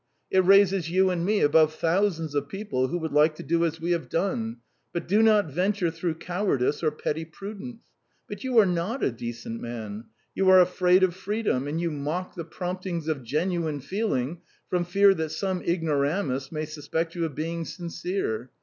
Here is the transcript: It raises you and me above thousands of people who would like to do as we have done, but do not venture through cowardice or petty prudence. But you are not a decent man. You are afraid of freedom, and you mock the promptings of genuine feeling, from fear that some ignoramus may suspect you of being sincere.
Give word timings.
It 0.31 0.39
raises 0.43 0.89
you 0.89 1.11
and 1.11 1.23
me 1.23 1.41
above 1.41 1.75
thousands 1.75 2.33
of 2.33 2.49
people 2.49 2.87
who 2.87 2.97
would 2.97 3.11
like 3.11 3.35
to 3.35 3.43
do 3.43 3.63
as 3.63 3.79
we 3.79 3.91
have 3.91 4.09
done, 4.09 4.57
but 4.91 5.07
do 5.07 5.21
not 5.21 5.51
venture 5.51 5.91
through 5.91 6.15
cowardice 6.15 6.81
or 6.81 6.89
petty 6.89 7.23
prudence. 7.23 7.83
But 8.27 8.43
you 8.43 8.57
are 8.57 8.65
not 8.65 9.03
a 9.03 9.11
decent 9.11 9.61
man. 9.61 10.05
You 10.33 10.49
are 10.49 10.59
afraid 10.59 11.03
of 11.03 11.13
freedom, 11.15 11.67
and 11.67 11.79
you 11.79 11.91
mock 11.91 12.33
the 12.33 12.43
promptings 12.43 13.07
of 13.07 13.21
genuine 13.23 13.79
feeling, 13.79 14.41
from 14.71 14.85
fear 14.85 15.13
that 15.13 15.29
some 15.33 15.61
ignoramus 15.61 16.51
may 16.51 16.65
suspect 16.65 17.13
you 17.13 17.23
of 17.25 17.35
being 17.35 17.63
sincere. 17.63 18.49